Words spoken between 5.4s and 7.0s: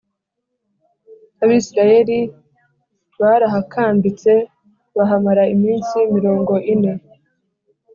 iminsi mirongo ine